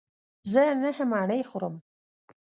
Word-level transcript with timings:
زه 0.51 0.63
نهه 0.81 1.03
مڼې 1.11 1.39
خورم. 1.49 1.75